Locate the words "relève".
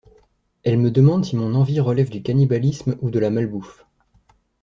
1.79-2.09